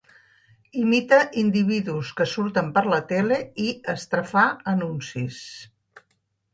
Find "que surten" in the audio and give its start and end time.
2.21-2.73